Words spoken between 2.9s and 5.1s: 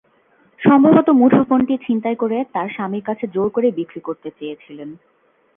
কাছে জোর করে বিক্রি করতে চেয়েছিলেন।